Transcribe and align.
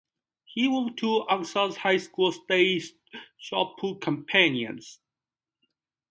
He 0.45 0.67
won 0.67 0.95
two 0.95 1.19
Arkansas 1.27 1.73
high 1.73 1.97
school 1.97 2.31
state 2.31 2.91
shot 3.37 3.77
put 3.77 4.01
championships. 4.01 4.99